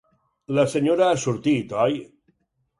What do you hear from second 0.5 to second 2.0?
La senyora ha sortit,